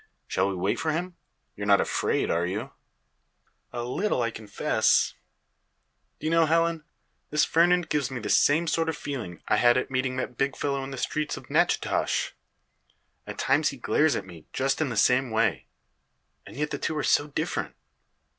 [0.25, 1.15] Shall we wait for him?
[1.55, 2.71] You're not afraid, are you?"
[3.71, 5.13] "A little, I confess.
[6.19, 6.83] Do you know, Helen,
[7.29, 10.55] this Fernand gives me the same sort of feeling I had at meeting that big
[10.57, 12.33] fellow in the streets of Natchitoches.
[13.27, 15.67] At times he glares at me just in the same way.
[16.47, 17.75] And yet the two are so different."